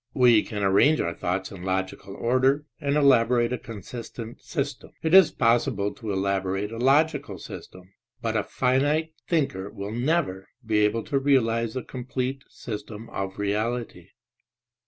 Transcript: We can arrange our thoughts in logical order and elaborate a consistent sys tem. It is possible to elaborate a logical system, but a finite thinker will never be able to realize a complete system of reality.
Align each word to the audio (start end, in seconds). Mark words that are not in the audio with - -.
We 0.15 0.41
can 0.41 0.63
arrange 0.63 0.99
our 0.99 1.13
thoughts 1.13 1.51
in 1.51 1.61
logical 1.61 2.15
order 2.15 2.65
and 2.79 2.95
elaborate 2.97 3.53
a 3.53 3.59
consistent 3.59 4.39
sys 4.39 4.79
tem. 4.79 4.89
It 5.03 5.13
is 5.13 5.29
possible 5.29 5.93
to 5.93 6.11
elaborate 6.11 6.71
a 6.71 6.79
logical 6.79 7.37
system, 7.37 7.93
but 8.19 8.35
a 8.35 8.41
finite 8.43 9.13
thinker 9.27 9.69
will 9.69 9.91
never 9.91 10.47
be 10.65 10.79
able 10.79 11.03
to 11.03 11.19
realize 11.19 11.75
a 11.75 11.83
complete 11.83 12.43
system 12.49 13.11
of 13.11 13.37
reality. 13.37 14.07